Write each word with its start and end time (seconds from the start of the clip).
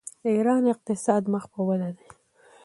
د 0.21 0.23
ایران 0.35 0.63
اقتصاد 0.73 1.23
مخ 1.33 1.43
په 1.53 1.59
وده 1.67 1.89
دی. 1.97 2.07